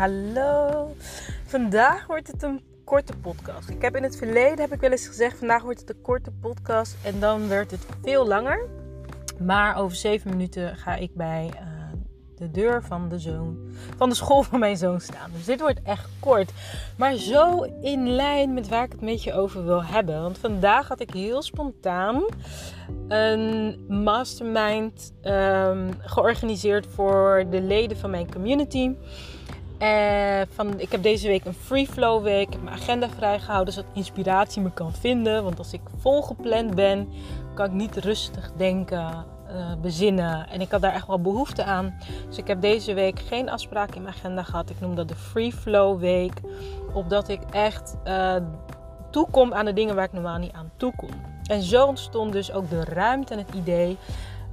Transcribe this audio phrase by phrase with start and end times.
[0.00, 0.94] hallo.
[1.44, 3.68] Vandaag wordt het een korte podcast.
[3.68, 6.30] Ik heb in het verleden heb ik wel eens gezegd, vandaag wordt het een korte
[6.30, 8.68] podcast en dan werd het veel langer.
[9.38, 11.60] Maar over zeven minuten ga ik bij uh,
[12.36, 13.58] de deur van de, zoon,
[13.96, 15.30] van de school van mijn zoon staan.
[15.32, 16.52] Dus dit wordt echt kort.
[16.96, 20.22] Maar zo in lijn met waar ik het met je over wil hebben.
[20.22, 22.22] Want vandaag had ik heel spontaan
[23.08, 28.90] een mastermind um, georganiseerd voor de leden van mijn community.
[29.82, 32.46] Uh, van, ik heb deze week een free flow week.
[32.46, 35.44] Ik heb mijn agenda vrijgehouden zodat inspiratie me kan vinden.
[35.44, 37.08] Want als ik volgepland ben,
[37.54, 40.48] kan ik niet rustig denken uh, bezinnen.
[40.48, 41.98] En ik had daar echt wel behoefte aan.
[42.28, 44.70] Dus ik heb deze week geen afspraak in mijn agenda gehad.
[44.70, 46.40] Ik noem dat de Free Flow Week.
[46.92, 48.36] Opdat ik echt uh,
[49.10, 51.10] toekom aan de dingen waar ik normaal niet aan toekom.
[51.44, 53.98] En zo ontstond dus ook de ruimte en het idee.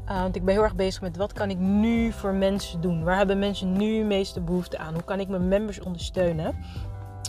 [0.09, 3.03] Uh, want ik ben heel erg bezig met wat kan ik nu voor mensen doen?
[3.03, 4.93] Waar hebben mensen nu meeste behoefte aan?
[4.93, 6.55] Hoe kan ik mijn members ondersteunen?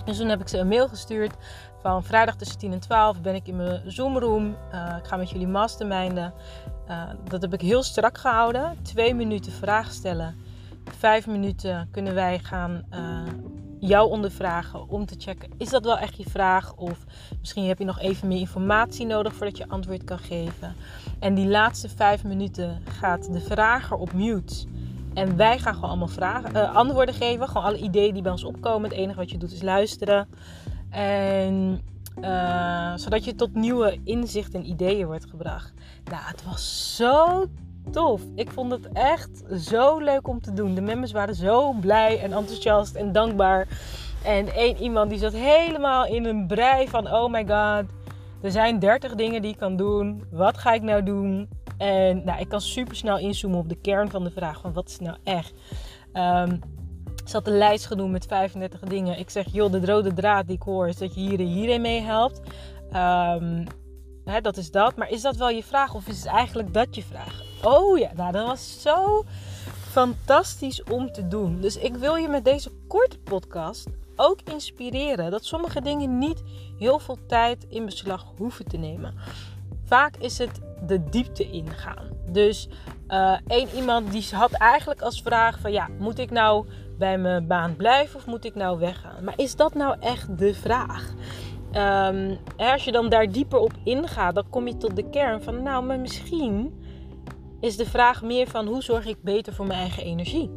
[0.05, 1.35] Dus toen heb ik ze een mail gestuurd
[1.83, 4.57] van vrijdag tussen 10 en 12 ben ik in mijn Zoomroom.
[4.73, 6.33] Uh, ik ga met jullie masterminden.
[6.89, 8.79] Uh, dat heb ik heel strak gehouden.
[8.83, 10.37] Twee minuten vragen stellen.
[10.99, 12.85] Vijf minuten kunnen wij gaan
[13.81, 16.75] jou ondervragen om te checken: is dat wel echt je vraag?
[16.75, 17.05] Of
[17.41, 20.75] misschien heb je nog even meer informatie nodig voordat je antwoord kan geven.
[21.19, 24.67] En die laatste vijf minuten gaat de vrager op mute.
[25.15, 27.49] En wij gaan gewoon allemaal vragen, uh, antwoorden geven.
[27.49, 28.91] Gewoon alle ideeën die bij ons opkomen.
[28.91, 30.29] Het enige wat je doet is luisteren.
[30.91, 31.81] En
[32.21, 35.73] uh, zodat je tot nieuwe inzichten en ideeën wordt gebracht.
[36.05, 37.47] Nou, het was zo
[37.91, 38.23] tof.
[38.35, 40.75] Ik vond het echt zo leuk om te doen.
[40.75, 43.69] De members waren zo blij en enthousiast en dankbaar.
[44.25, 47.91] En één iemand die zat helemaal in een brei van: oh my god,
[48.43, 50.25] er zijn 30 dingen die ik kan doen.
[50.31, 51.49] Wat ga ik nou doen?
[51.79, 54.89] En nou, ik kan super snel inzoomen op de kern van de vraag: van wat
[54.89, 55.53] is nou echt?
[56.13, 56.61] Um,
[57.29, 59.19] ze had een lijst genoemd met 35 dingen.
[59.19, 61.81] Ik zeg, joh, de rode draad die ik hoor is dat je hier en hierin
[61.81, 62.41] mee helpt.
[62.93, 63.65] Um,
[64.31, 64.97] hè, dat is dat.
[64.97, 67.43] Maar is dat wel je vraag of is het eigenlijk dat je vraag?
[67.63, 69.25] Oh ja, nou dat was zo
[69.91, 71.61] fantastisch om te doen.
[71.61, 76.43] Dus ik wil je met deze korte podcast ook inspireren dat sommige dingen niet
[76.79, 79.15] heel veel tijd in beslag hoeven te nemen.
[79.85, 82.09] Vaak is het de diepte ingaan.
[82.31, 82.69] Dus
[83.09, 86.67] uh, één iemand die had eigenlijk als vraag van ja, moet ik nou
[86.99, 89.25] bij mijn baan blijven of moet ik nou weggaan?
[89.25, 91.13] Maar is dat nou echt de vraag?
[91.73, 95.63] Um, als je dan daar dieper op ingaat, dan kom je tot de kern van
[95.63, 96.83] nou, maar misschien
[97.61, 100.51] is de vraag meer van hoe zorg ik beter voor mijn eigen energie?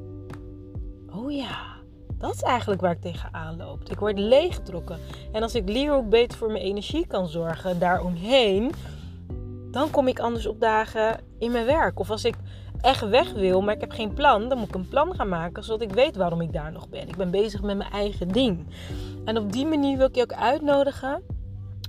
[1.14, 1.72] Oh ja,
[2.18, 3.90] dat is eigenlijk waar ik tegenaan loop.
[3.90, 5.00] Ik word leeggetrokken.
[5.32, 8.72] En als ik leer hoe ik beter voor mijn energie kan zorgen daaromheen,
[9.72, 12.00] dan kom ik anders op dagen in mijn werk.
[12.00, 12.36] Of als ik
[12.82, 15.64] echt weg wil, maar ik heb geen plan, dan moet ik een plan gaan maken
[15.64, 17.08] zodat ik weet waarom ik daar nog ben.
[17.08, 18.68] Ik ben bezig met mijn eigen ding.
[19.26, 21.24] En op die manier wil ik je ook uitnodigen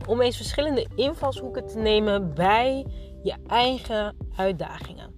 [0.06, 2.86] om eens verschillende invalshoeken te nemen bij
[3.22, 5.10] je eigen uitdagingen.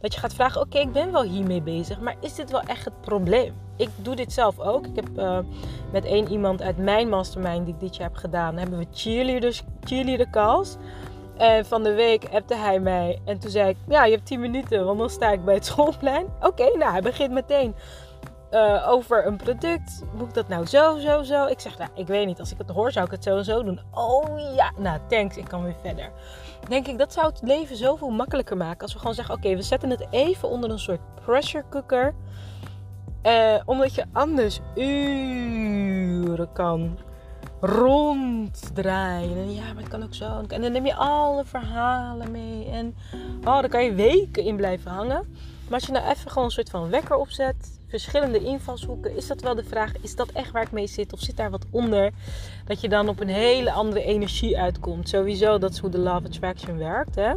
[0.00, 2.84] Dat je gaat vragen: oké, ik ben wel hiermee bezig, maar is dit wel echt
[2.84, 3.54] het probleem?
[3.76, 4.86] Ik doe dit zelf ook.
[4.86, 5.38] Ik heb uh,
[5.92, 9.62] met één iemand uit mijn mastermind die ik dit jaar heb gedaan, hebben we cheerleaders,
[9.84, 10.76] cheerleader calls.
[11.36, 13.18] En van de week appte hij mij.
[13.24, 15.66] En toen zei ik, ja, je hebt 10 minuten, want dan sta ik bij het
[15.70, 16.26] schoolplein.
[16.40, 17.74] Oké, nou, hij begint meteen
[18.50, 20.02] uh, over een product.
[20.12, 21.46] Moet ik dat nou zo, zo, zo?
[21.46, 22.40] Ik zeg, nou, ik weet niet.
[22.40, 23.80] Als ik het hoor, zou ik het zo en zo doen.
[23.90, 26.10] Oh ja, nou, thanks, ik kan weer verder.
[26.68, 28.80] Denk ik, dat zou het leven zoveel makkelijker maken.
[28.80, 32.14] Als we gewoon zeggen, oké, we zetten het even onder een soort pressure cooker.
[33.22, 36.98] Uh, omdat je anders uren kan
[37.66, 39.36] ronddraaien.
[39.36, 40.42] En ja, maar het kan ook zo.
[40.48, 42.64] En dan neem je alle verhalen mee.
[42.64, 42.94] En
[43.38, 45.26] oh, daar kan je weken in blijven hangen.
[45.64, 49.40] Maar als je nou even gewoon een soort van wekker opzet, verschillende invalshoeken, is dat
[49.40, 51.12] wel de vraag: is dat echt waar ik mee zit?
[51.12, 52.12] Of zit daar wat onder?
[52.64, 55.08] Dat je dan op een hele andere energie uitkomt.
[55.08, 57.14] Sowieso, dat is hoe de of Attraction werkt.
[57.14, 57.32] Hè?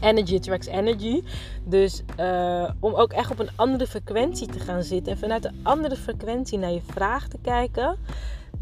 [0.00, 1.22] Energy attracts energy.
[1.64, 5.60] Dus uh, om ook echt op een andere frequentie te gaan zitten en vanuit een
[5.62, 7.96] andere frequentie naar je vraag te kijken,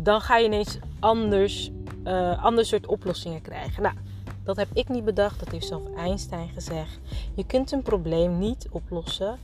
[0.01, 1.71] dan ga je ineens anders,
[2.05, 3.83] uh, ander soort oplossingen krijgen.
[3.83, 3.95] Nou,
[4.45, 6.99] dat heb ik niet bedacht, dat heeft zelf Einstein gezegd.
[7.35, 9.39] Je kunt een probleem niet oplossen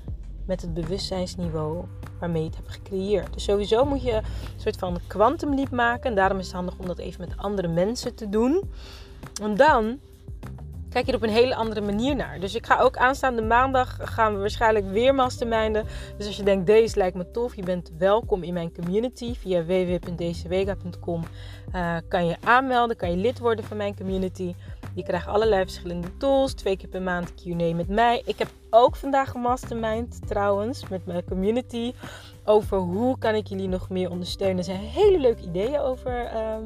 [0.46, 1.84] met het bewustzijnsniveau
[2.18, 3.34] waarmee je het hebt gecreëerd.
[3.34, 4.24] Dus sowieso moet je een
[4.56, 6.10] soort van kwantumliep maken.
[6.10, 8.70] En daarom is het handig om dat even met andere mensen te doen.
[9.42, 9.98] En dan
[10.94, 12.40] kijk je er op een hele andere manier naar.
[12.40, 15.86] Dus ik ga ook aanstaande maandag gaan we waarschijnlijk weer masterminden.
[16.16, 19.34] Dus als je denkt, deze lijkt me tof, je bent welkom in mijn community.
[19.34, 21.22] Via www.dezewega.com
[21.74, 24.54] uh, kan je aanmelden, kan je lid worden van mijn community.
[24.94, 26.54] Je krijgt allerlei verschillende tools.
[26.54, 28.22] Twee keer per maand Q&A met mij.
[28.24, 31.92] Ik heb ook vandaag een mastermind trouwens met mijn community.
[32.44, 34.58] Over hoe kan ik jullie nog meer ondersteunen.
[34.58, 36.64] Er zijn hele leuke ideeën over ehm,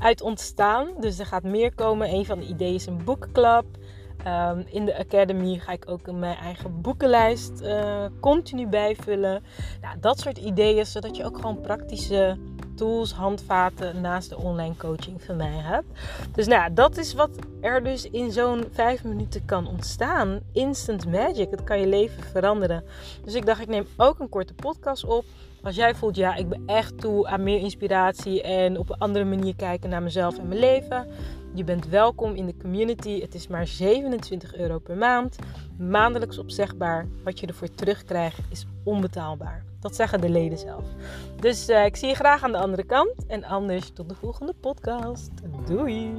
[0.00, 0.88] uit ontstaan.
[1.00, 2.14] Dus er gaat meer komen.
[2.14, 3.64] Een van de ideeën is een boekclub.
[4.26, 9.42] Um, in de Academy ga ik ook mijn eigen boekenlijst uh, continu bijvullen.
[9.80, 12.38] Nou, dat soort ideeën, zodat je ook gewoon praktische
[12.74, 15.86] tools, handvaten naast de online coaching van mij hebt.
[16.34, 17.30] Dus nou dat is wat
[17.60, 20.40] er dus in zo'n vijf minuten kan ontstaan.
[20.52, 21.50] Instant magic.
[21.50, 22.84] Het kan je leven veranderen.
[23.24, 25.24] Dus ik dacht, ik neem ook een korte podcast op.
[25.62, 29.24] Als jij voelt, ja, ik ben echt toe aan meer inspiratie en op een andere
[29.24, 31.06] manier kijken naar mezelf en mijn leven.
[31.54, 33.20] Je bent welkom in de community.
[33.20, 35.36] Het is maar 27 euro per maand.
[35.78, 37.06] Maandelijks opzegbaar.
[37.24, 39.64] Wat je ervoor terugkrijgt is onbetaalbaar.
[39.80, 40.84] Dat zeggen de leden zelf.
[41.40, 43.26] Dus uh, ik zie je graag aan de andere kant.
[43.26, 45.30] En anders tot de volgende podcast.
[45.66, 46.12] Doei!